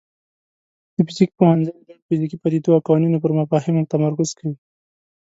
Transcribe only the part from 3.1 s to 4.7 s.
پر مفاهیمو تمرکز کوي.